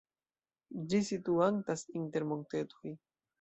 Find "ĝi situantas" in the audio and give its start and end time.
0.93-1.85